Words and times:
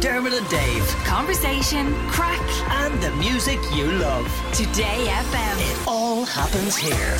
Dermot 0.00 0.32
and 0.32 0.48
Dave. 0.48 0.86
Conversation, 1.04 1.92
crack, 2.08 2.40
And 2.70 3.02
the 3.02 3.10
music 3.16 3.58
you 3.74 3.90
love. 3.92 4.26
Today 4.54 5.06
FM. 5.08 5.82
It 5.82 5.88
all 5.88 6.24
happens 6.24 6.76
here. 6.76 7.18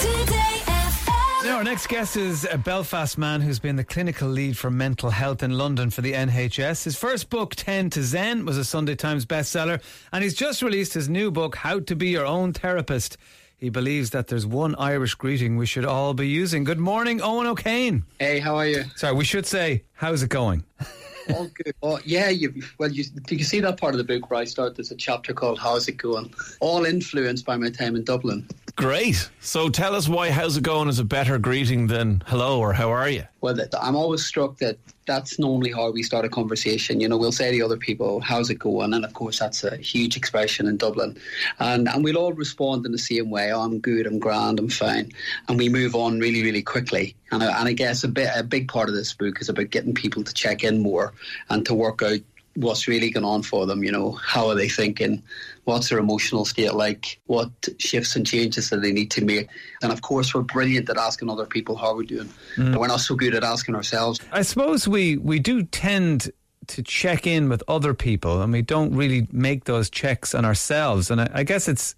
Today 0.00 0.60
FM. 0.66 1.44
Now, 1.44 1.56
our 1.56 1.64
next 1.64 1.86
guest 1.86 2.18
is 2.18 2.46
a 2.50 2.58
Belfast 2.58 3.16
man 3.16 3.40
who's 3.40 3.58
been 3.58 3.76
the 3.76 3.84
clinical 3.84 4.28
lead 4.28 4.58
for 4.58 4.70
mental 4.70 5.08
health 5.08 5.42
in 5.42 5.56
London 5.56 5.88
for 5.88 6.02
the 6.02 6.12
NHS. 6.12 6.84
His 6.84 6.96
first 6.96 7.30
book, 7.30 7.54
10 7.54 7.88
to 7.90 8.02
Zen, 8.02 8.44
was 8.44 8.58
a 8.58 8.64
Sunday 8.64 8.94
Times 8.94 9.24
bestseller, 9.24 9.80
and 10.12 10.22
he's 10.22 10.34
just 10.34 10.60
released 10.60 10.92
his 10.92 11.08
new 11.08 11.30
book, 11.30 11.56
How 11.56 11.80
to 11.80 11.96
Be 11.96 12.08
Your 12.08 12.26
Own 12.26 12.52
Therapist. 12.52 13.16
He 13.56 13.70
believes 13.70 14.10
that 14.10 14.26
there's 14.26 14.46
one 14.46 14.74
Irish 14.76 15.14
greeting 15.14 15.56
we 15.56 15.64
should 15.66 15.86
all 15.86 16.12
be 16.12 16.28
using. 16.28 16.62
Good 16.64 16.78
morning, 16.78 17.22
Owen 17.22 17.46
O'Kane. 17.46 18.04
Hey, 18.18 18.38
how 18.38 18.54
are 18.56 18.66
you? 18.66 18.84
Sorry, 18.96 19.14
we 19.14 19.24
should 19.24 19.46
say, 19.46 19.84
how's 19.94 20.22
it 20.22 20.28
going? 20.28 20.64
All 21.34 21.48
good. 21.54 21.74
Oh, 21.82 21.98
yeah, 22.04 22.28
you, 22.28 22.62
well, 22.78 22.90
you, 22.90 23.04
do 23.04 23.36
you 23.36 23.44
see 23.44 23.60
that 23.60 23.78
part 23.78 23.94
of 23.94 23.98
the 23.98 24.04
book 24.04 24.30
where 24.30 24.40
I 24.40 24.44
start? 24.44 24.76
There's 24.76 24.90
a 24.90 24.96
chapter 24.96 25.32
called 25.32 25.58
How's 25.58 25.88
It 25.88 25.96
Going? 25.96 26.32
All 26.60 26.84
influenced 26.84 27.44
by 27.44 27.56
my 27.56 27.70
time 27.70 27.96
in 27.96 28.04
Dublin. 28.04 28.48
Great. 28.78 29.28
So 29.40 29.68
tell 29.68 29.96
us 29.96 30.08
why 30.08 30.30
how's 30.30 30.56
it 30.56 30.62
going 30.62 30.88
is 30.88 31.00
a 31.00 31.04
better 31.04 31.36
greeting 31.36 31.88
than 31.88 32.22
hello 32.28 32.60
or 32.60 32.72
how 32.72 32.90
are 32.92 33.08
you? 33.08 33.24
Well, 33.40 33.58
I'm 33.76 33.96
always 33.96 34.24
struck 34.24 34.58
that 34.58 34.78
that's 35.04 35.36
normally 35.36 35.72
how 35.72 35.90
we 35.90 36.04
start 36.04 36.24
a 36.24 36.28
conversation. 36.28 37.00
You 37.00 37.08
know, 37.08 37.16
we'll 37.16 37.32
say 37.32 37.50
to 37.50 37.60
other 37.64 37.76
people, 37.76 38.20
"How's 38.20 38.50
it 38.50 38.60
going?" 38.60 38.94
And 38.94 39.04
of 39.04 39.14
course, 39.14 39.40
that's 39.40 39.64
a 39.64 39.76
huge 39.78 40.16
expression 40.16 40.68
in 40.68 40.76
Dublin, 40.76 41.18
and 41.58 41.88
and 41.88 42.04
we'll 42.04 42.18
all 42.18 42.32
respond 42.32 42.86
in 42.86 42.92
the 42.92 42.98
same 42.98 43.30
way. 43.30 43.52
Oh, 43.52 43.62
I'm 43.62 43.80
good. 43.80 44.06
I'm 44.06 44.20
grand. 44.20 44.60
I'm 44.60 44.68
fine, 44.68 45.10
and 45.48 45.58
we 45.58 45.68
move 45.68 45.96
on 45.96 46.20
really, 46.20 46.44
really 46.44 46.62
quickly. 46.62 47.16
And 47.32 47.42
I, 47.42 47.58
and 47.58 47.68
I 47.68 47.72
guess 47.72 48.04
a 48.04 48.08
bit 48.08 48.30
a 48.32 48.44
big 48.44 48.68
part 48.68 48.88
of 48.88 48.94
this 48.94 49.12
book 49.12 49.40
is 49.40 49.48
about 49.48 49.70
getting 49.70 49.92
people 49.92 50.22
to 50.22 50.32
check 50.32 50.62
in 50.62 50.82
more 50.82 51.14
and 51.50 51.66
to 51.66 51.74
work 51.74 52.00
out 52.02 52.20
what's 52.56 52.88
really 52.88 53.10
going 53.10 53.24
on 53.24 53.42
for 53.42 53.66
them. 53.66 53.84
You 53.84 53.92
know, 53.92 54.12
how 54.12 54.48
are 54.48 54.54
they 54.54 54.68
thinking? 54.68 55.22
What's 55.64 55.88
their 55.88 55.98
emotional 55.98 56.44
state 56.44 56.74
like? 56.74 57.20
What 57.26 57.50
shifts 57.78 58.16
and 58.16 58.26
changes 58.26 58.70
that 58.70 58.82
they 58.82 58.92
need 58.92 59.10
to 59.12 59.24
make? 59.24 59.48
And 59.82 59.92
of 59.92 60.02
course, 60.02 60.34
we're 60.34 60.42
brilliant 60.42 60.88
at 60.88 60.96
asking 60.96 61.30
other 61.30 61.46
people 61.46 61.76
how 61.76 61.94
we're 61.94 62.04
doing, 62.04 62.28
but 62.56 62.80
we're 62.80 62.88
not 62.88 63.00
so 63.00 63.14
good 63.14 63.34
at 63.34 63.44
asking 63.44 63.74
ourselves. 63.74 64.20
I 64.32 64.42
suppose 64.42 64.88
we, 64.88 65.16
we 65.18 65.38
do 65.38 65.62
tend 65.62 66.30
to 66.68 66.82
check 66.82 67.26
in 67.26 67.48
with 67.48 67.62
other 67.66 67.94
people 67.94 68.42
and 68.42 68.52
we 68.52 68.62
don't 68.62 68.94
really 68.94 69.26
make 69.32 69.64
those 69.64 69.90
checks 69.90 70.34
on 70.34 70.44
ourselves. 70.44 71.10
And 71.10 71.20
I, 71.20 71.30
I 71.34 71.42
guess 71.42 71.68
it's 71.68 71.94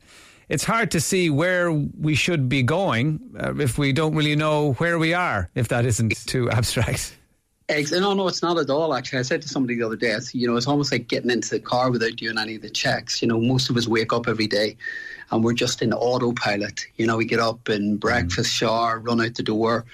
it's 0.49 0.65
hard 0.65 0.91
to 0.91 1.01
see 1.01 1.31
where 1.31 1.71
we 1.71 2.17
should 2.17 2.49
be 2.49 2.65
going 2.65 3.21
uh, 3.39 3.55
if 3.57 3.79
we 3.79 3.93
don't 3.93 4.17
really 4.17 4.35
know 4.35 4.73
where 4.75 4.99
we 4.99 5.15
are, 5.15 5.49
if 5.55 5.69
that 5.69 5.87
isn't 5.87 6.27
too 6.27 6.51
abstract. 6.51 7.17
Ex- 7.71 7.93
No, 7.93 8.11
oh, 8.11 8.15
no, 8.15 8.27
it's 8.29 8.43
not 8.43 8.59
at 8.59 8.69
all. 8.69 8.95
Actually, 8.95 9.21
I 9.21 9.23
said 9.23 9.43
to 9.43 9.49
somebody 9.49 9.77
the 9.77 9.87
other 9.87 9.97
day, 9.97 10.17
you 10.33 10.47
know, 10.49 10.57
it's 10.57 10.67
almost 10.67 10.91
like 10.91 11.07
getting 11.09 11.31
into 11.31 11.51
the 11.51 11.61
car 11.61 11.91
without 11.91 12.17
doing 12.17 12.37
any 12.37 12.57
of 12.57 12.63
the 12.63 12.71
checks. 12.71 13.23
You 13.23 13.29
know, 13.29 13.41
most 13.41 13.71
of 13.71 13.77
us 13.77 13.87
wake 13.87 14.13
up 14.13 14.27
every 14.27 14.49
day, 14.49 14.77
and 15.31 15.45
we're 15.45 15.53
just 15.53 15.81
in 15.81 15.93
autopilot. 15.93 16.87
You 16.97 17.07
know, 17.07 17.17
we 17.17 17.25
get 17.25 17.39
up 17.39 17.69
and 17.69 18.01
breakfast, 18.01 18.53
shower, 18.53 18.99
run 18.99 19.21
out 19.21 19.37
the 19.37 19.45
door, 19.45 19.85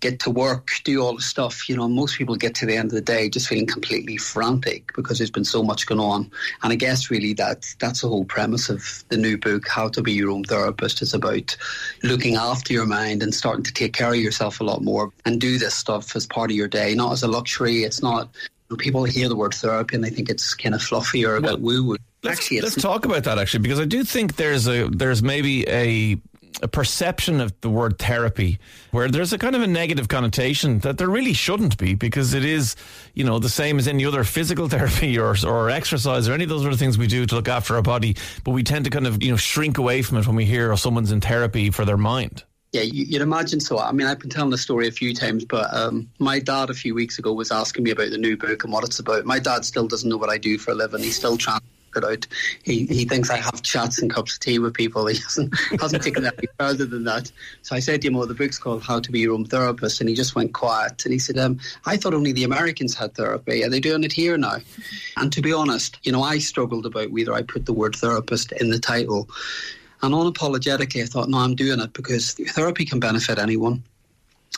get 0.00 0.20
to 0.20 0.30
work, 0.30 0.70
do 0.84 1.02
all 1.02 1.14
the 1.14 1.22
stuff. 1.22 1.68
You 1.68 1.76
know, 1.76 1.88
most 1.88 2.16
people 2.16 2.34
get 2.36 2.54
to 2.56 2.66
the 2.66 2.76
end 2.76 2.86
of 2.86 2.94
the 2.94 3.00
day 3.00 3.28
just 3.28 3.48
feeling 3.48 3.66
completely 3.66 4.16
frantic 4.16 4.92
because 4.96 5.18
there's 5.18 5.30
been 5.30 5.44
so 5.44 5.62
much 5.62 5.86
going 5.86 6.00
on. 6.00 6.30
And 6.62 6.72
I 6.72 6.76
guess 6.76 7.10
really 7.10 7.34
that 7.34 7.66
that's 7.78 8.00
the 8.00 8.08
whole 8.08 8.24
premise 8.24 8.68
of 8.68 9.04
the 9.08 9.16
new 9.16 9.38
book, 9.38 9.68
How 9.68 9.88
to 9.88 10.02
Be 10.02 10.12
Your 10.12 10.30
Own 10.30 10.44
Therapist, 10.44 11.02
is 11.02 11.14
about 11.14 11.56
looking 12.02 12.36
after 12.36 12.72
your 12.72 12.86
mind 12.86 13.22
and 13.22 13.34
starting 13.34 13.64
to 13.64 13.72
take 13.72 13.92
care 13.92 14.10
of 14.10 14.16
yourself 14.16 14.60
a 14.60 14.64
lot 14.64 14.82
more 14.82 15.12
and 15.24 15.40
do 15.40 15.58
this 15.58 15.74
stuff 15.74 16.16
as 16.16 16.26
part 16.26 16.50
of 16.50 16.56
your 16.56 16.68
day, 16.68 16.94
not 16.94 17.12
as 17.12 17.22
a 17.22 17.28
luxury. 17.28 17.84
It's 17.84 18.02
not. 18.02 18.28
People 18.78 19.02
hear 19.02 19.28
the 19.28 19.34
word 19.34 19.52
therapy 19.52 19.96
and 19.96 20.04
they 20.04 20.10
think 20.10 20.28
it's 20.28 20.54
kind 20.54 20.76
of 20.76 20.82
fluffy 20.82 21.26
or 21.26 21.34
a 21.34 21.40
bit 21.40 21.60
woo 21.60 21.84
woo. 21.84 21.96
Let's, 22.22 22.38
Actually, 22.38 22.60
let's 22.60 22.74
talk 22.76 23.04
about 23.04 23.24
that 23.24 23.38
actually 23.38 23.60
because 23.60 23.80
I 23.80 23.86
do 23.86 24.04
think 24.04 24.36
there's 24.36 24.68
a 24.68 24.88
there's 24.88 25.24
maybe 25.24 25.66
a 25.68 26.20
a 26.62 26.68
perception 26.68 27.40
of 27.40 27.52
the 27.60 27.70
word 27.70 27.98
therapy 27.98 28.58
where 28.90 29.08
there's 29.08 29.32
a 29.32 29.38
kind 29.38 29.54
of 29.56 29.62
a 29.62 29.66
negative 29.66 30.08
connotation 30.08 30.78
that 30.80 30.98
there 30.98 31.08
really 31.08 31.32
shouldn't 31.32 31.78
be 31.78 31.94
because 31.94 32.34
it 32.34 32.44
is 32.44 32.76
you 33.14 33.24
know 33.24 33.38
the 33.38 33.48
same 33.48 33.78
as 33.78 33.88
any 33.88 34.04
other 34.04 34.24
physical 34.24 34.68
therapy 34.74 35.18
or 35.18 35.34
or 35.46 35.70
exercise 35.70 36.28
or 36.28 36.32
any 36.34 36.44
of 36.44 36.50
those 36.50 36.66
other 36.66 36.76
things 36.76 36.98
we 36.98 37.06
do 37.06 37.24
to 37.26 37.34
look 37.34 37.48
after 37.48 37.76
our 37.76 37.82
body 37.82 38.16
but 38.44 38.50
we 38.50 38.62
tend 38.62 38.84
to 38.84 38.90
kind 38.90 39.06
of 39.06 39.22
you 39.22 39.30
know 39.30 39.36
shrink 39.36 39.78
away 39.78 40.02
from 40.02 40.18
it 40.18 40.26
when 40.26 40.36
we 40.36 40.44
hear 40.44 40.76
someone's 40.76 41.12
in 41.12 41.20
therapy 41.20 41.70
for 41.70 41.84
their 41.84 41.96
mind 41.98 42.44
Yeah, 42.72 42.82
you- 42.82 43.04
you'd 43.04 43.22
imagine 43.22 43.58
so. 43.60 43.78
I 43.80 43.90
mean, 43.90 44.06
I've 44.06 44.20
been 44.20 44.30
telling 44.30 44.50
the 44.50 44.58
story 44.58 44.86
a 44.86 44.92
few 44.92 45.12
times, 45.12 45.44
but 45.44 45.66
um, 45.74 46.08
my 46.20 46.38
dad 46.38 46.70
a 46.70 46.74
few 46.74 46.94
weeks 46.94 47.18
ago 47.18 47.32
was 47.32 47.50
asking 47.50 47.82
me 47.82 47.90
about 47.90 48.10
the 48.10 48.18
new 48.18 48.36
book 48.36 48.62
and 48.62 48.72
what 48.72 48.84
it's 48.84 49.00
about. 49.00 49.24
My 49.24 49.40
dad 49.40 49.64
still 49.64 49.88
doesn't 49.88 50.08
know 50.08 50.16
what 50.16 50.30
I 50.30 50.38
do 50.38 50.56
for 50.56 50.70
a 50.70 50.74
living. 50.74 51.02
He's 51.02 51.16
still 51.16 51.36
trying 51.36 51.58
out. 51.96 52.26
He 52.62 52.86
he 52.86 53.04
thinks 53.04 53.30
I 53.30 53.36
have 53.36 53.62
chats 53.62 54.00
and 54.00 54.10
cups 54.10 54.34
of 54.34 54.40
tea 54.40 54.58
with 54.58 54.74
people. 54.74 55.06
He 55.10 55.18
hasn't 55.18 55.54
hasn't 55.80 56.02
taken 56.02 56.22
that 56.22 56.34
any 56.38 56.48
further 56.58 56.86
than 56.86 57.04
that. 57.04 57.30
So 57.62 57.74
I 57.74 57.80
said 57.80 58.02
to 58.02 58.08
him, 58.08 58.16
"Oh, 58.16 58.26
the 58.26 58.34
book's 58.34 58.58
called 58.58 58.82
How 58.82 59.00
to 59.00 59.12
Be 59.12 59.20
Your 59.20 59.34
Own 59.34 59.44
Therapist," 59.44 60.00
and 60.00 60.08
he 60.08 60.14
just 60.14 60.34
went 60.34 60.54
quiet. 60.54 61.04
And 61.04 61.12
he 61.12 61.18
said, 61.18 61.38
um, 61.38 61.58
"I 61.86 61.96
thought 61.96 62.14
only 62.14 62.32
the 62.32 62.44
Americans 62.44 62.94
had 62.94 63.14
therapy. 63.14 63.64
Are 63.64 63.70
they 63.70 63.80
doing 63.80 64.04
it 64.04 64.12
here 64.12 64.36
now?" 64.36 64.58
And 65.16 65.32
to 65.32 65.42
be 65.42 65.52
honest, 65.52 65.98
you 66.02 66.12
know, 66.12 66.22
I 66.22 66.38
struggled 66.38 66.86
about 66.86 67.10
whether 67.10 67.32
I 67.32 67.42
put 67.42 67.66
the 67.66 67.72
word 67.72 67.96
therapist 67.96 68.52
in 68.52 68.70
the 68.70 68.78
title. 68.78 69.28
And 70.02 70.14
unapologetically, 70.14 71.02
I 71.02 71.06
thought, 71.06 71.28
no, 71.28 71.38
I'm 71.38 71.54
doing 71.54 71.80
it 71.80 71.92
because 71.92 72.32
therapy 72.32 72.86
can 72.86 73.00
benefit 73.00 73.38
anyone. 73.38 73.82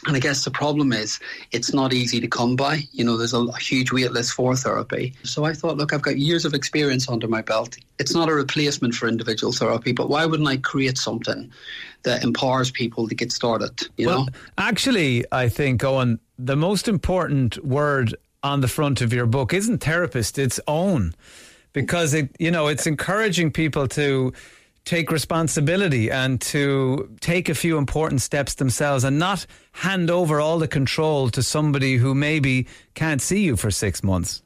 And 0.06 0.16
I 0.16 0.18
guess 0.18 0.44
the 0.44 0.50
problem 0.50 0.92
is 0.92 1.20
it's 1.52 1.72
not 1.72 1.92
easy 1.92 2.20
to 2.20 2.26
come 2.26 2.56
by. 2.56 2.82
You 2.92 3.04
know, 3.04 3.16
there's 3.16 3.34
a, 3.34 3.38
a 3.38 3.58
huge 3.58 3.92
wait 3.92 4.10
list 4.10 4.32
for 4.32 4.56
therapy. 4.56 5.14
So 5.22 5.44
I 5.44 5.52
thought, 5.52 5.76
look, 5.76 5.92
I've 5.92 6.02
got 6.02 6.18
years 6.18 6.44
of 6.44 6.54
experience 6.54 7.08
under 7.08 7.28
my 7.28 7.40
belt. 7.40 7.76
It's 7.98 8.12
not 8.12 8.28
a 8.28 8.34
replacement 8.34 8.94
for 8.94 9.06
individual 9.06 9.52
therapy, 9.52 9.92
but 9.92 10.08
why 10.08 10.26
wouldn't 10.26 10.48
I 10.48 10.56
create 10.56 10.98
something 10.98 11.52
that 12.02 12.24
empowers 12.24 12.70
people 12.72 13.06
to 13.08 13.14
get 13.14 13.30
started? 13.30 13.80
You 13.96 14.08
Well, 14.08 14.24
know? 14.24 14.32
actually, 14.58 15.24
I 15.30 15.48
think, 15.48 15.84
Owen, 15.84 16.18
the 16.36 16.56
most 16.56 16.88
important 16.88 17.64
word 17.64 18.16
on 18.42 18.60
the 18.60 18.68
front 18.68 19.02
of 19.02 19.12
your 19.12 19.26
book 19.26 19.54
isn't 19.54 19.84
therapist, 19.84 20.36
it's 20.36 20.58
own. 20.66 21.14
Because 21.72 22.12
it, 22.12 22.28
you 22.38 22.50
know, 22.50 22.66
it's 22.66 22.86
encouraging 22.86 23.50
people 23.50 23.88
to 23.88 24.32
take 24.84 25.10
responsibility 25.10 26.10
and 26.10 26.40
to 26.40 27.14
take 27.20 27.48
a 27.48 27.54
few 27.54 27.78
important 27.78 28.20
steps 28.20 28.54
themselves 28.54 29.04
and 29.04 29.18
not 29.18 29.46
hand 29.72 30.10
over 30.10 30.40
all 30.40 30.58
the 30.58 30.68
control 30.68 31.30
to 31.30 31.42
somebody 31.42 31.96
who 31.96 32.14
maybe 32.14 32.66
can't 32.94 33.22
see 33.22 33.42
you 33.42 33.56
for 33.56 33.70
six 33.70 34.02
months. 34.02 34.42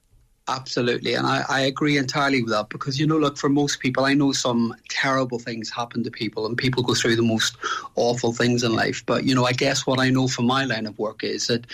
Absolutely, 0.49 1.15
and 1.15 1.27
I, 1.27 1.45
I 1.49 1.61
agree 1.63 1.99
entirely 1.99 2.41
with 2.41 2.53
that 2.53 2.69
because 2.69 3.01
you 3.01 3.07
know, 3.07 3.19
look, 3.19 3.37
for 3.37 3.49
most 3.49 3.81
people, 3.81 4.05
I 4.05 4.15
know 4.15 4.31
some 4.31 4.77
terrible 4.89 5.41
things 5.41 5.69
happen 5.71 6.05
to 6.05 6.11
people, 6.11 6.47
and 6.47 6.57
people 6.57 6.85
go 6.85 6.95
through 6.95 7.17
the 7.17 7.23
most 7.23 7.57
awful 7.97 8.33
things 8.33 8.63
in 8.63 8.73
life. 8.73 9.03
But 9.07 9.25
you 9.25 9.35
know, 9.35 9.45
I 9.45 9.51
guess 9.51 9.89
what 9.89 9.99
I 9.99 10.09
know 10.09 10.29
from 10.29 10.47
my 10.47 10.65
line 10.65 10.87
of 10.87 10.97
work 11.01 11.25
is 11.25 11.49
that 11.49 11.67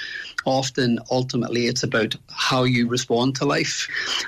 often, 0.46 0.98
ultimately, 1.10 1.66
it's 1.66 1.82
about 1.82 2.16
how 2.30 2.64
you 2.64 2.88
respond 2.88 3.36
to 3.36 3.44
life, 3.44 3.86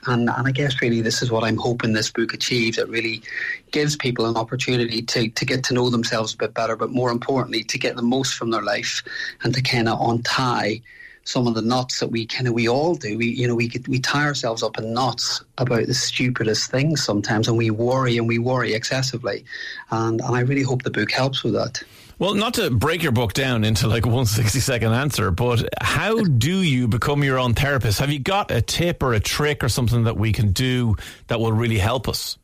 and 0.09 0.29
and 0.29 0.47
I 0.47 0.51
guess 0.51 0.83
really 0.83 1.01
this 1.01 1.23
is 1.23 1.31
what 1.31 1.43
I'm 1.43 1.57
hoping 1.57 1.95
this 1.95 2.11
book 2.11 2.35
achieves. 2.35 2.77
It 2.77 2.91
really 2.91 3.23
gives 3.71 3.97
people 3.97 4.27
an 4.27 4.37
opportunity 4.37 5.01
to 5.01 5.31
to 5.31 5.45
get 5.47 5.65
to 5.65 5.75
know 5.75 5.89
themselves 5.89 6.35
a 6.35 6.37
bit 6.37 6.53
better, 6.53 6.77
but 6.77 6.91
more 6.91 7.11
importantly, 7.11 7.65
to 7.65 7.79
get 7.79 7.97
the 7.97 8.03
most 8.03 8.35
from 8.35 8.51
their 8.51 8.63
life 8.63 9.03
and 9.43 9.55
to 9.55 9.63
kind 9.63 9.89
of 9.89 9.99
untie 10.07 10.83
some 11.25 11.47
of 11.47 11.55
the 11.55 11.63
knots 11.63 12.01
that 12.01 12.09
we 12.09 12.27
kind 12.27 12.47
of 12.47 12.55
we 12.55 12.69
all 12.69 12.95
do. 12.95 13.19
We 13.19 13.27
you 13.27 13.49
know 13.49 13.55
we 13.55 13.71
we 13.89 13.99
tie 13.99 14.25
ourselves 14.25 14.63
up 14.63 14.79
in 14.79 14.93
knots 14.93 15.43
about 15.59 15.87
the 15.87 15.95
stupidest 15.95 16.71
things 16.71 17.03
sometimes, 17.03 17.49
and 17.49 17.57
we 17.57 17.71
worry 17.71 18.19
and 18.19 18.29
we 18.29 18.39
worry 18.39 18.75
excessively. 18.75 19.45
And 19.91 20.21
and 20.21 20.37
I 20.37 20.41
really 20.41 20.63
hope 20.63 20.83
the 20.83 20.91
book 20.91 21.11
helps 21.11 21.43
with 21.43 21.55
that. 21.55 21.83
Well, 22.19 22.35
not 22.35 22.55
to 22.55 22.71
break 22.71 23.03
your 23.03 23.13
book 23.13 23.33
down 23.33 23.65
into 23.65 23.89
like 23.89 24.07
one 24.07 24.27
60 24.27 24.61
second 24.61 24.93
answer, 24.93 25.33
but 25.33 25.69
how 25.83 26.23
do 26.23 26.63
you 26.63 26.87
become 26.87 27.25
your 27.25 27.39
own 27.39 27.55
therapist? 27.55 27.99
Have 27.99 28.11
you 28.11 28.21
got 28.21 28.53
a 28.53 28.63
tip 28.63 29.03
or 29.03 29.15
a 29.15 29.21
trick 29.21 29.65
or 29.65 29.69
something 29.69 30.05
that 30.05 30.17
we 30.17 30.33
can 30.33 30.53
do 30.53 30.95
that 31.27 31.41
will 31.41 31.53
really 31.53 31.79
help 31.79 32.09
us? 32.09 32.39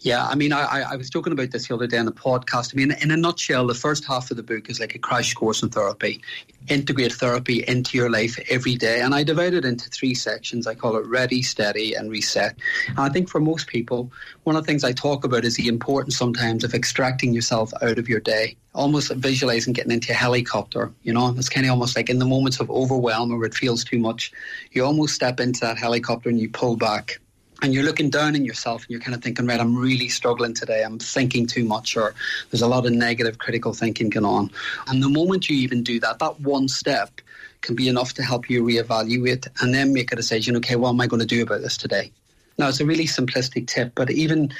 Yeah, 0.00 0.26
I 0.26 0.34
mean, 0.34 0.52
I, 0.52 0.82
I 0.92 0.96
was 0.96 1.10
talking 1.10 1.32
about 1.32 1.50
this 1.50 1.68
the 1.68 1.74
other 1.74 1.86
day 1.86 1.98
on 1.98 2.06
the 2.06 2.12
podcast. 2.12 2.74
I 2.74 2.76
mean, 2.76 2.92
in 3.00 3.10
a 3.10 3.16
nutshell, 3.16 3.66
the 3.66 3.74
first 3.74 4.04
half 4.04 4.30
of 4.30 4.36
the 4.36 4.42
book 4.42 4.68
is 4.70 4.80
like 4.80 4.94
a 4.94 4.98
crash 4.98 5.34
course 5.34 5.62
in 5.62 5.70
therapy. 5.70 6.22
Integrate 6.68 7.12
therapy 7.12 7.64
into 7.66 7.96
your 7.96 8.10
life 8.10 8.38
every 8.50 8.74
day. 8.74 9.00
And 9.00 9.14
I 9.14 9.22
divide 9.22 9.54
it 9.54 9.64
into 9.64 9.88
three 9.90 10.14
sections. 10.14 10.66
I 10.66 10.74
call 10.74 10.96
it 10.96 11.06
ready, 11.06 11.42
steady, 11.42 11.94
and 11.94 12.10
reset. 12.10 12.56
And 12.88 12.98
I 12.98 13.08
think 13.08 13.28
for 13.28 13.40
most 13.40 13.66
people, 13.68 14.10
one 14.44 14.56
of 14.56 14.64
the 14.64 14.66
things 14.66 14.84
I 14.84 14.92
talk 14.92 15.24
about 15.24 15.44
is 15.44 15.56
the 15.56 15.68
importance 15.68 16.16
sometimes 16.16 16.64
of 16.64 16.74
extracting 16.74 17.32
yourself 17.32 17.72
out 17.82 17.98
of 17.98 18.08
your 18.08 18.20
day. 18.20 18.56
Almost 18.74 19.12
visualizing 19.14 19.72
getting 19.72 19.92
into 19.92 20.12
a 20.12 20.16
helicopter, 20.16 20.92
you 21.02 21.12
know, 21.12 21.34
it's 21.36 21.48
kind 21.48 21.66
of 21.66 21.70
almost 21.70 21.96
like 21.96 22.10
in 22.10 22.18
the 22.18 22.26
moments 22.26 22.60
of 22.60 22.70
overwhelm 22.70 23.32
or 23.32 23.44
it 23.46 23.54
feels 23.54 23.84
too 23.84 23.98
much, 23.98 24.32
you 24.72 24.84
almost 24.84 25.14
step 25.14 25.40
into 25.40 25.60
that 25.60 25.78
helicopter 25.78 26.28
and 26.28 26.38
you 26.38 26.50
pull 26.50 26.76
back 26.76 27.20
and 27.62 27.72
you're 27.72 27.84
looking 27.84 28.10
down 28.10 28.34
on 28.34 28.44
yourself 28.44 28.82
and 28.82 28.90
you're 28.90 29.00
kind 29.00 29.14
of 29.14 29.22
thinking, 29.22 29.46
right, 29.46 29.60
I'm 29.60 29.76
really 29.76 30.08
struggling 30.08 30.54
today. 30.54 30.82
I'm 30.82 30.98
thinking 30.98 31.46
too 31.46 31.64
much, 31.64 31.96
or 31.96 32.14
there's 32.50 32.62
a 32.62 32.68
lot 32.68 32.86
of 32.86 32.92
negative 32.92 33.38
critical 33.38 33.72
thinking 33.72 34.10
going 34.10 34.26
on. 34.26 34.50
And 34.88 35.02
the 35.02 35.08
moment 35.08 35.48
you 35.48 35.56
even 35.56 35.82
do 35.82 35.98
that, 36.00 36.18
that 36.18 36.40
one 36.40 36.68
step 36.68 37.20
can 37.62 37.74
be 37.74 37.88
enough 37.88 38.12
to 38.14 38.22
help 38.22 38.50
you 38.50 38.62
reevaluate 38.62 39.48
and 39.60 39.74
then 39.74 39.92
make 39.92 40.12
a 40.12 40.16
decision. 40.16 40.56
Okay, 40.56 40.76
what 40.76 40.90
am 40.90 41.00
I 41.00 41.06
going 41.06 41.20
to 41.20 41.26
do 41.26 41.42
about 41.42 41.62
this 41.62 41.76
today? 41.76 42.12
Now, 42.58 42.68
it's 42.68 42.80
a 42.80 42.86
really 42.86 43.04
simplistic 43.04 43.66
tip, 43.66 43.92
but 43.94 44.10
even, 44.10 44.52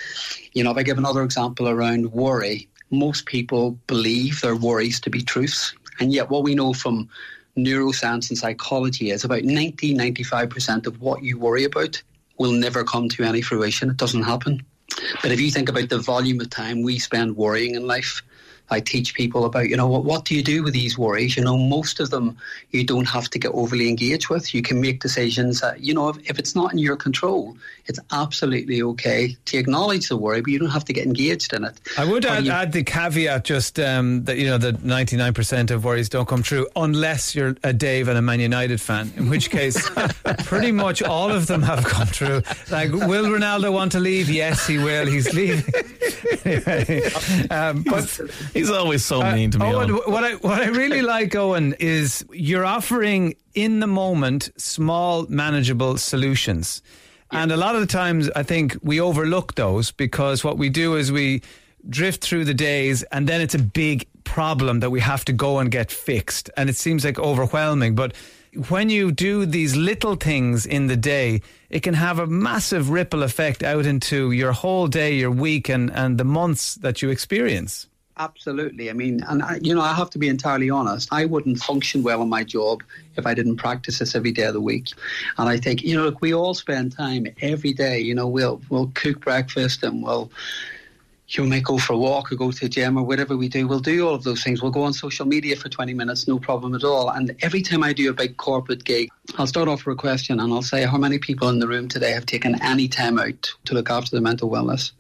you 0.53 0.65
know, 0.65 0.71
if 0.71 0.77
I 0.77 0.83
give 0.83 0.99
another 0.99 1.23
example 1.23 1.69
around 1.69 2.13
worry, 2.13 2.69
most 2.91 3.27
people 3.27 3.79
believe 3.87 4.41
their 4.41 4.57
worries 4.57 5.01
to 5.01 5.11
be 5.11 5.23
truths. 5.23 5.75
And 5.99 6.13
yet, 6.13 6.31
what 6.31 6.43
we 6.43 6.55
know 6.55 6.73
from 6.73 7.09
neuroscience 7.57 8.29
and 8.29 8.39
psychology 8.39 9.11
is 9.11 9.25
about 9.25 9.45
90 9.45 9.95
95% 9.95 10.87
of 10.87 11.01
what 11.01 11.23
you 11.23 11.39
worry 11.39 11.65
about 11.65 12.03
will 12.39 12.53
never 12.53 12.85
come 12.85 13.09
to 13.11 13.25
any 13.25 13.43
fruition. 13.43 13.91
It 13.91 13.97
doesn't 13.97 14.23
happen. 14.23 14.65
But 15.23 15.33
if 15.33 15.41
you 15.41 15.51
think 15.51 15.69
about 15.69 15.89
the 15.89 15.99
volume 15.99 16.41
of 16.41 16.51
time 16.51 16.83
we 16.83 16.99
spend 16.99 17.37
worrying 17.37 17.75
in 17.75 17.87
life, 17.87 18.23
I 18.71 18.81
teach 18.81 19.15
people 19.15 19.45
about, 19.45 19.69
you 19.69 19.77
know, 19.77 19.87
what, 19.87 20.05
what 20.05 20.25
do 20.25 20.35
you 20.35 20.43
do 20.43 20.63
with 20.63 20.75
these 20.75 20.99
worries? 20.99 21.37
You 21.37 21.45
know, 21.45 21.57
most 21.57 22.01
of 22.01 22.11
them 22.11 22.37
you 22.71 22.85
don't 22.85 23.07
have 23.09 23.31
to 23.31 23.39
get 23.39 23.53
overly 23.53 23.89
engaged 23.89 24.29
with. 24.29 24.53
You 24.55 24.63
can 24.63 24.81
make 24.81 25.01
decisions 25.01 25.61
that, 25.61 25.81
you 25.81 25.95
know, 25.95 26.09
if, 26.09 26.31
if 26.31 26.39
it's 26.39 26.55
not 26.55 26.73
in 26.73 26.79
your 26.79 26.97
control, 26.97 27.57
it's 27.87 28.01
absolutely 28.11 28.83
okay 28.83 29.37
to 29.47 29.59
acknowledge 29.59 30.09
the 30.09 30.17
worry, 30.17 30.41
but 30.41 30.51
you 30.51 30.59
don't 30.59 30.71
have 30.71 30.85
to 30.87 30.93
get 30.93 31.07
engaged 31.07 31.53
in 31.53 31.65
it. 31.65 31.79
I 31.97 32.05
would 32.05 32.25
add, 32.27 32.45
you- 32.45 32.51
add 32.51 32.73
the 32.73 32.83
caveat 32.83 33.45
just 33.45 33.79
um, 33.79 34.25
that, 34.25 34.37
you 34.39 34.47
know, 34.47 34.59
that 34.59 34.79
99% 34.79 35.71
of 35.71 35.85
worries 35.85 36.09
don't 36.09 36.27
come 36.27 36.43
true 36.43 36.67
unless 36.75 37.35
you're 37.35 37.55
a 37.63 37.73
Dave 37.73 38.09
and 38.09 38.19
a 38.19 38.23
Man 38.23 38.41
United 38.41 38.81
fan, 38.81 39.13
in 39.17 39.31
which 39.31 39.51
case 39.51 39.89
pretty 40.45 40.73
much 40.73 41.03
all 41.03 41.31
of 41.31 41.47
them 41.47 41.63
have 41.63 41.85
come 41.85 42.09
true. 42.09 42.43
Like, 42.71 42.91
will 42.93 43.27
Ronaldo 43.27 43.73
want 43.73 43.93
to 43.93 44.01
leave? 44.01 44.29
Yes, 44.29 44.67
he 44.67 44.79
will. 44.79 45.07
He's 45.07 45.33
leaving. 45.33 45.73
Anyway, 46.45 47.03
um, 47.51 47.83
but 47.83 48.21
He's 48.57 48.71
always 48.71 49.05
so 49.05 49.23
uh, 49.23 49.35
mean 49.35 49.51
to 49.53 49.59
me. 49.59 49.67
Owen, 49.67 49.91
Owen. 49.91 50.01
what 50.07 50.25
I 50.25 50.35
what 50.35 50.61
I 50.61 50.69
really 50.69 51.03
like, 51.17 51.35
Owen, 51.35 51.75
is 51.79 52.25
you're 52.33 52.65
offering 52.65 53.37
in 53.55 53.81
the 53.81 53.87
moment 53.87 54.51
small, 54.57 55.27
manageable 55.29 55.97
solutions. 55.97 56.83
And 57.31 57.51
a 57.51 57.57
lot 57.57 57.75
of 57.75 57.81
the 57.81 57.87
times, 57.89 58.31
I 58.37 58.45
think 58.45 58.77
we 58.83 59.01
overlook 59.01 59.57
those 59.57 59.91
because 59.91 60.45
what 60.45 60.59
we 60.59 60.69
do 60.69 60.95
is 60.95 61.11
we 61.11 61.43
drift 61.89 62.23
through 62.23 62.45
the 62.45 62.55
days, 62.55 63.03
and 63.05 63.29
then 63.29 63.41
it's 63.41 63.55
a 63.55 63.63
big 63.63 64.07
problem 64.25 64.81
that 64.81 64.91
we 64.91 65.01
have 65.01 65.25
to 65.25 65.33
go 65.33 65.59
and 65.59 65.71
get 65.71 65.91
fixed, 65.91 66.51
and 66.57 66.71
it 66.71 66.77
seems 66.77 67.05
like 67.05 67.19
overwhelming. 67.19 67.95
But 67.95 68.15
when 68.69 68.91
you 68.91 69.13
do 69.13 69.45
these 69.45 69.77
little 69.77 70.15
things 70.15 70.67
in 70.67 70.87
the 70.87 70.97
day, 70.97 71.43
it 71.69 71.81
can 71.81 71.95
have 71.95 72.19
a 72.19 72.27
massive 72.27 72.91
ripple 72.91 73.23
effect 73.23 73.63
out 73.63 73.87
into 73.87 74.31
your 74.31 74.53
whole 74.53 74.87
day, 74.87 75.15
your 75.15 75.31
week, 75.31 75.69
and, 75.69 75.91
and 75.91 76.19
the 76.19 76.25
months 76.25 76.77
that 76.77 77.03
you 77.03 77.11
experience. 77.11 77.87
Absolutely. 78.19 78.89
I 78.89 78.95
mean, 78.95 79.23
and 79.29 79.43
I, 79.43 79.59
you 79.61 79.75
know, 79.75 79.83
I 79.83 79.93
have 79.93 80.09
to 80.11 80.19
be 80.19 80.29
entirely 80.29 80.71
honest. 80.71 81.09
I 81.13 81.27
wouldn't 81.27 81.59
function 81.59 82.03
well 82.03 82.23
in 82.23 82.31
my 82.31 82.45
job 82.45 82.83
if 83.17 83.27
I 83.27 83.35
didn't 83.35 83.57
practice 83.57 83.99
this 83.99 84.15
every 84.15 84.33
day 84.33 84.45
of 84.45 84.55
the 84.55 84.61
week. 84.61 84.89
And 85.37 85.51
I 85.51 85.59
think, 85.59 85.83
you 85.83 85.95
know, 85.95 86.05
look, 86.05 86.23
we 86.23 86.33
all 86.33 86.55
spend 86.55 86.93
time 86.97 87.27
every 87.43 87.75
day. 87.75 88.01
You 88.01 88.15
know, 88.15 88.27
we'll 88.27 88.63
we'll 88.71 88.91
cook 88.95 89.21
breakfast 89.21 89.83
and 89.83 90.03
we'll 90.03 90.31
you 91.29 91.45
may 91.45 91.61
go 91.61 91.77
for 91.77 91.93
a 91.93 91.99
walk 91.99 92.31
or 92.31 92.37
go 92.37 92.51
to 92.53 92.61
the 92.61 92.69
gym 92.69 92.97
or 92.97 93.03
whatever 93.03 93.37
we 93.37 93.49
do. 93.49 93.67
We'll 93.67 93.81
do 93.81 94.07
all 94.07 94.15
of 94.15 94.23
those 94.23 94.43
things. 94.43 94.63
We'll 94.63 94.71
go 94.71 94.85
on 94.85 94.93
social 94.93 95.27
media 95.27 95.57
for 95.57 95.69
20 95.69 95.93
minutes, 95.93 96.29
no 96.29 96.39
problem 96.39 96.75
at 96.75 96.85
all. 96.85 97.11
And 97.11 97.35
every 97.43 97.63
time 97.63 97.83
I 97.83 97.93
do 97.93 98.09
a 98.09 98.13
big 98.13 98.37
corporate 98.37 98.85
gig, 98.85 99.11
I'll 99.37 99.49
start 99.49 99.69
off 99.69 99.85
with 99.87 99.99
a 99.99 100.01
question 100.01 100.39
and 100.39 100.53
I'll 100.53 100.63
say, 100.63 100.85
how 100.85 100.99
many 100.99 101.19
people 101.19 101.49
in 101.49 101.59
the 101.59 101.67
room 101.67 101.89
today 101.89 102.13
have 102.13 102.27
taken 102.27 102.63
any 102.63 102.87
time 102.87 103.19
out 103.19 103.53
to 103.65 103.75
look 103.75 103.91
after 103.91 104.13
their 104.13 104.21
mental 104.21 104.49
wellness? 104.49 104.93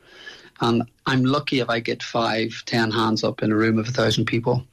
And 0.61 0.82
I'm 1.06 1.25
lucky 1.25 1.61
if 1.61 1.69
I 1.69 1.81
get 1.81 2.03
five, 2.03 2.62
ten 2.67 2.91
hands 2.91 3.25
up 3.25 3.43
in 3.43 3.53
a 3.53 3.56
room 3.56 3.79
of 3.79 3.88
a 3.88 3.93
thousand 3.93 4.26
people. 4.26 4.64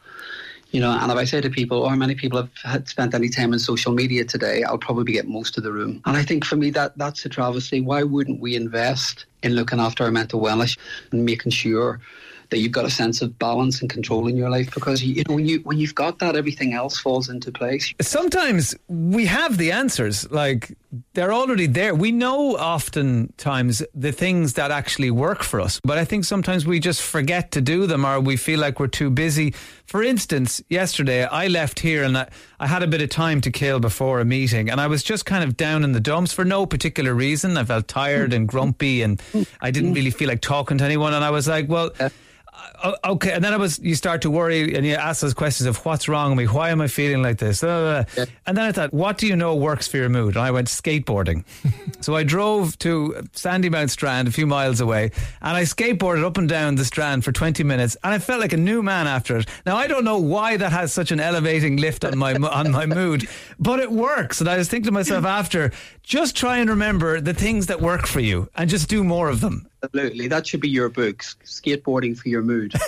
You 0.72 0.80
know, 0.80 0.90
and 0.90 1.12
if 1.12 1.18
I 1.18 1.26
say 1.26 1.40
to 1.40 1.52
people, 1.52 1.84
oh, 1.84 1.90
how 1.90 1.96
many 1.96 2.16
people 2.16 2.50
have 2.64 2.90
spent 2.90 3.14
any 3.14 3.30
time 3.30 3.54
on 3.54 3.60
social 3.60 3.94
media 3.94 4.26
today, 4.26 4.64
I'll 4.64 4.80
probably 4.80 5.14
get 5.14 5.28
most 5.28 5.56
of 5.56 5.64
the 5.64 5.72
room. 5.72 6.02
And 6.06 6.18
I 6.18 6.24
think 6.24 6.44
for 6.46 6.56
me, 6.56 6.72
that 6.72 6.98
that's 6.98 7.24
a 7.26 7.30
travesty. 7.30 7.80
Why 7.80 8.02
wouldn't 8.02 8.40
we 8.40 8.56
invest 8.56 9.26
in 9.44 9.54
looking 9.54 9.80
after 9.80 10.04
our 10.04 10.12
mental 10.12 10.42
wellness 10.42 10.76
and 11.12 11.26
making 11.26 11.52
sure 11.52 12.00
that 12.54 12.60
you've 12.60 12.72
got 12.72 12.86
a 12.86 12.92
sense 12.92 13.22
of 13.22 13.38
balance 13.40 13.82
and 13.82 13.90
control 13.90 14.28
in 14.28 14.38
your 14.38 14.50
life? 14.50 14.74
Because 14.74 15.04
you 15.04 15.24
know, 15.28 15.36
when 15.36 15.46
you 15.46 15.60
when 15.60 15.78
you've 15.80 15.96
got 15.96 16.20
that, 16.20 16.36
everything 16.36 16.74
else 16.74 17.00
falls 17.00 17.30
into 17.30 17.52
place. 17.52 17.94
sometimes 18.02 18.76
we 18.88 19.26
have 19.26 19.58
the 19.58 19.72
answers. 19.72 20.30
Like 20.32 20.78
they're 21.14 21.34
already 21.34 21.68
there. 21.68 21.96
We 21.96 22.12
know 22.12 22.56
oftentimes 22.56 23.84
the 23.94 24.12
things 24.12 24.54
that 24.54 24.72
actually 24.72 25.12
work 25.12 25.44
for 25.44 25.60
us 25.60 25.80
but 25.84 25.98
i 25.98 26.06
think 26.06 26.26
sometimes 26.26 26.66
we 26.66 26.80
just 26.80 27.02
forget 27.02 27.52
to 27.52 27.62
do 27.62 27.86
them 27.86 28.06
or 28.06 28.20
we 28.20 28.38
feel 28.38 28.60
like 28.60 28.80
we're 28.80 28.88
too 28.88 29.10
busy. 29.10 29.54
For 29.86 30.04
instance 30.04 30.62
yesterday 30.70 31.26
i 31.26 31.48
left 31.48 31.80
here 31.80 32.04
and 32.04 32.18
I, 32.18 32.30
I 32.60 32.68
had 32.68 32.84
a 32.84 32.88
bit 32.88 33.02
of 33.02 33.10
time 33.10 33.42
to 33.42 33.52
kill 33.52 33.80
before 33.80 34.20
a 34.20 34.26
meeting 34.26 34.70
and 34.70 34.80
i 34.80 34.88
was 34.88 35.04
just 35.04 35.26
kind 35.26 35.44
of 35.44 35.58
down 35.58 35.84
in 35.84 35.92
the 35.92 36.00
dumps 36.00 36.34
for 36.34 36.46
no 36.46 36.66
particular 36.66 37.14
reason. 37.14 37.58
I 37.58 37.64
felt 37.64 37.88
tired 37.88 38.34
and 38.34 38.48
grumpy 38.48 39.02
and 39.02 39.22
i 39.62 39.72
didn't 39.72 39.92
mm. 39.92 39.96
really 39.96 40.12
feel 40.12 40.28
like 40.28 40.42
talking 40.42 40.78
to 40.78 40.84
anyone 40.84 41.14
and 41.14 41.24
i 41.24 41.30
was 41.30 41.48
like 41.48 41.68
well 41.70 41.92
Oh, 42.86 42.96
okay, 43.06 43.32
and 43.32 43.42
then 43.42 43.54
I 43.54 43.58
was 43.58 43.80
you 43.80 43.96
start 43.96 44.22
to 44.24 44.30
worry 44.30 44.76
and 44.76 44.86
you 44.86 44.96
ask 44.96 45.22
those 45.22 45.34
questions 45.34 45.68
of 45.68 45.78
what's 45.86 46.10
wrong 46.10 46.32
with 46.32 46.38
me, 46.40 46.54
why 46.54 46.70
am 46.70 46.82
I 46.82 46.88
feeling 46.88 47.24
like 47.24 47.38
this, 47.38 47.62
blah. 47.62 48.04
and 48.46 48.58
then 48.58 48.66
I 48.66 48.74
thought, 48.74 48.94
what 48.94 49.18
do 49.18 49.26
you 49.26 49.38
know 49.38 49.56
works 49.56 49.88
for 49.88 49.96
your 49.96 50.10
mood? 50.10 50.36
And 50.36 50.46
I 50.46 50.52
went 50.52 50.68
skateboarding, 50.68 51.46
so 52.02 52.14
I 52.14 52.24
drove 52.24 52.78
to 52.80 53.16
Sandymount 53.32 53.90
Strand, 53.90 54.28
a 54.28 54.32
few 54.32 54.46
miles 54.46 54.82
away, 54.82 55.12
and 55.42 55.56
I 55.56 55.64
skateboarded 55.64 56.26
up 56.26 56.38
and 56.38 56.50
down 56.50 56.76
the 56.76 56.84
Strand 56.84 57.24
for 57.24 57.32
twenty 57.32 57.64
minutes, 57.64 57.96
and 58.04 58.14
I 58.14 58.20
felt 58.20 58.42
like 58.42 58.54
a 58.54 58.58
new 58.58 58.84
man 58.84 59.08
after 59.08 59.38
it. 59.38 59.48
Now 59.66 59.78
I 59.78 59.88
don't 59.88 60.04
know 60.04 60.20
why 60.20 60.58
that 60.58 60.74
has 60.74 60.92
such 60.92 61.12
an 61.12 61.22
elevating 61.22 61.78
lift 61.78 62.04
on 62.04 62.18
my 62.18 62.34
on 62.34 62.72
my 62.72 62.86
mood, 62.86 63.30
but 63.60 63.80
it 63.80 63.92
works. 63.92 64.42
And 64.42 64.50
I 64.50 64.58
was 64.58 64.68
thinking 64.68 64.88
to 64.88 64.92
myself 64.92 65.24
after, 65.24 65.72
just 66.04 66.36
try 66.36 66.58
and 66.58 66.70
remember 66.70 67.22
the 67.22 67.34
things 67.34 67.68
that 67.68 67.80
work 67.80 68.08
for 68.08 68.20
you, 68.20 68.50
and 68.56 68.70
just 68.70 68.90
do 68.90 69.06
more 69.06 69.30
of 69.30 69.40
them. 69.40 69.70
Absolutely, 69.84 70.30
that 70.30 70.48
should 70.48 70.62
be 70.62 70.70
your 70.70 70.88
book, 70.88 71.20
skateboarding 71.44 72.18
for 72.18 72.30
your 72.30 72.42
mood. 72.42 72.74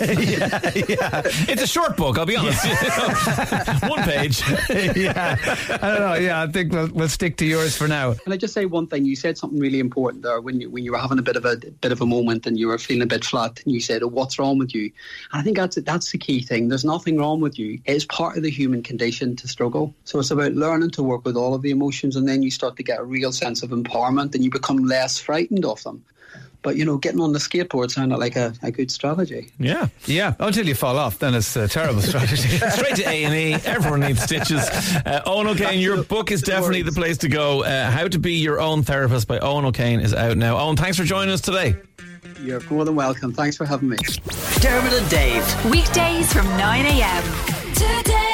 It's 1.48 1.62
a 1.62 1.66
short 1.66 1.96
book, 1.96 2.18
I'll 2.18 2.26
be 2.26 2.36
honest. 2.36 2.64
One 3.88 4.02
page. 4.02 4.42
yeah, 4.96 5.36
I 5.82 5.88
don't 5.88 6.00
know. 6.00 6.14
Yeah, 6.14 6.42
I 6.42 6.46
think 6.46 6.72
we'll, 6.72 6.88
we'll 6.88 7.08
stick 7.08 7.36
to 7.38 7.44
yours 7.46 7.76
for 7.76 7.86
now. 7.86 8.14
Can 8.14 8.32
I 8.32 8.36
just 8.36 8.54
say 8.54 8.64
one 8.64 8.86
thing? 8.86 9.04
You 9.04 9.16
said 9.16 9.36
something 9.36 9.58
really 9.58 9.78
important 9.78 10.22
there 10.22 10.40
when 10.40 10.60
you 10.60 10.70
when 10.70 10.84
you 10.84 10.92
were 10.92 10.98
having 10.98 11.18
a 11.18 11.22
bit 11.22 11.36
of 11.36 11.44
a 11.44 11.56
bit 11.56 11.92
of 11.92 12.00
a 12.00 12.06
moment 12.06 12.46
and 12.46 12.58
you 12.58 12.68
were 12.68 12.78
feeling 12.78 13.02
a 13.02 13.06
bit 13.06 13.24
flat, 13.24 13.60
and 13.64 13.72
you 13.72 13.80
said, 13.80 14.02
"Oh, 14.02 14.08
what's 14.08 14.38
wrong 14.38 14.58
with 14.58 14.74
you?" 14.74 14.84
And 15.32 15.40
I 15.40 15.42
think 15.42 15.56
that's 15.56 15.76
that's 15.76 16.12
the 16.12 16.18
key 16.18 16.40
thing. 16.40 16.68
There's 16.68 16.84
nothing 16.84 17.18
wrong 17.18 17.40
with 17.40 17.58
you. 17.58 17.78
It's 17.84 18.04
part 18.06 18.36
of 18.36 18.42
the 18.42 18.50
human 18.50 18.82
condition 18.82 19.36
to 19.36 19.48
struggle. 19.48 19.94
So 20.04 20.18
it's 20.18 20.30
about 20.30 20.52
learning 20.52 20.90
to 20.92 21.02
work 21.02 21.24
with 21.24 21.36
all 21.36 21.54
of 21.54 21.62
the 21.62 21.70
emotions, 21.70 22.16
and 22.16 22.28
then 22.28 22.42
you 22.42 22.50
start 22.50 22.76
to 22.76 22.82
get 22.82 23.00
a 23.00 23.04
real 23.04 23.32
sense 23.32 23.62
of 23.62 23.70
empowerment, 23.70 24.34
and 24.34 24.42
you 24.42 24.50
become 24.50 24.78
less 24.78 25.18
frightened 25.18 25.64
of 25.64 25.82
them. 25.82 26.04
But 26.62 26.74
you 26.76 26.84
know, 26.84 26.96
getting 26.96 27.20
on 27.20 27.32
the 27.32 27.38
skateboard 27.38 27.92
sounded 27.92 28.16
like 28.16 28.34
a, 28.34 28.52
a 28.60 28.72
good 28.72 28.90
strategy. 28.90 29.52
Yeah. 29.58 29.86
Yeah, 30.06 30.34
until 30.40 30.66
you 30.66 30.74
fall 30.74 30.98
off, 30.98 31.20
then 31.20 31.32
it's 31.34 31.54
a 31.54 31.68
terrible 31.68 32.02
strategy. 32.02 32.48
Straight 32.70 32.96
to 32.96 33.08
A 33.08 33.24
and 33.24 33.34
E. 33.34 33.52
Everyone 33.64 34.00
needs 34.00 34.20
stitches. 34.20 34.68
Uh, 35.06 35.22
Owen 35.26 35.46
O'Kane, 35.46 35.78
your 35.78 36.02
book 36.02 36.32
is 36.32 36.42
definitely 36.42 36.82
the 36.82 36.90
place 36.90 37.18
to 37.18 37.28
go. 37.28 37.62
Uh, 37.62 37.88
How 37.90 38.08
to 38.08 38.18
Be 38.18 38.34
Your 38.34 38.60
Own 38.60 38.82
Therapist 38.82 39.28
by 39.28 39.38
Owen 39.38 39.64
O'Kane 39.64 40.00
is 40.00 40.12
out 40.12 40.36
now. 40.36 40.58
Owen, 40.58 40.76
thanks 40.76 40.96
for 40.96 41.04
joining 41.04 41.32
us 41.32 41.40
today. 41.40 41.76
You're 42.40 42.60
more 42.68 42.84
than 42.84 42.96
welcome. 42.96 43.32
Thanks 43.32 43.56
for 43.56 43.64
having 43.64 43.88
me. 43.88 43.96
Dermot 44.60 44.92
and 44.92 45.08
Dave. 45.08 45.70
Weekdays 45.70 46.32
from 46.32 46.46
9 46.48 46.84
a.m. 46.84 47.22
Today 47.74 48.25